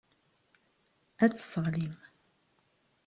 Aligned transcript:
Ad 1.23 1.31
t-tesseɣlim. 1.31 1.95